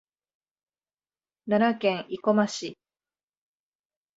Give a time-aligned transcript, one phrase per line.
[1.47, 2.77] 奈良県生駒市